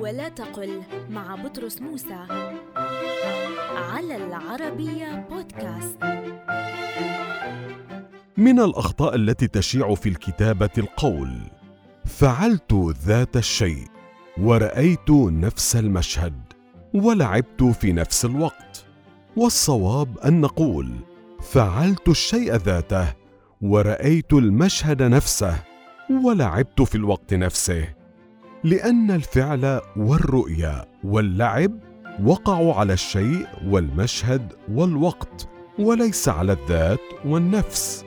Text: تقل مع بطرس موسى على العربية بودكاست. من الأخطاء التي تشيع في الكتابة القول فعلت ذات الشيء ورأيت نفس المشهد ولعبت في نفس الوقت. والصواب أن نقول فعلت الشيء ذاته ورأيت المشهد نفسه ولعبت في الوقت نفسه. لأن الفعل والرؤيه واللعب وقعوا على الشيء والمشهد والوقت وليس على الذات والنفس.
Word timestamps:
تقل 0.00 0.82
مع 1.10 1.34
بطرس 1.34 1.80
موسى 1.80 2.26
على 3.76 4.16
العربية 4.16 5.26
بودكاست. 5.30 5.98
من 8.36 8.60
الأخطاء 8.60 9.14
التي 9.14 9.48
تشيع 9.48 9.94
في 9.94 10.08
الكتابة 10.08 10.70
القول 10.78 11.38
فعلت 12.04 12.74
ذات 13.04 13.36
الشيء 13.36 13.84
ورأيت 14.38 15.10
نفس 15.10 15.76
المشهد 15.76 16.42
ولعبت 16.94 17.62
في 17.62 17.92
نفس 17.92 18.24
الوقت. 18.24 18.84
والصواب 19.36 20.18
أن 20.18 20.40
نقول 20.40 20.90
فعلت 21.42 22.08
الشيء 22.08 22.54
ذاته 22.54 23.14
ورأيت 23.62 24.32
المشهد 24.32 25.02
نفسه 25.02 25.62
ولعبت 26.24 26.82
في 26.82 26.94
الوقت 26.94 27.34
نفسه. 27.34 27.99
لأن 28.64 29.10
الفعل 29.10 29.80
والرؤيه 29.96 30.84
واللعب 31.04 31.72
وقعوا 32.24 32.74
على 32.74 32.92
الشيء 32.92 33.46
والمشهد 33.66 34.52
والوقت 34.72 35.48
وليس 35.78 36.28
على 36.28 36.52
الذات 36.52 37.00
والنفس. 37.24 38.04